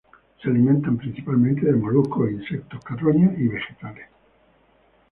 [0.41, 4.07] Se alimentan principalmente de moluscos, insectos, carroña y vegetales.